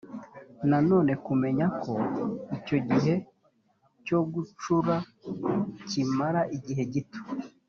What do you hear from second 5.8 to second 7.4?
kimara igihe gito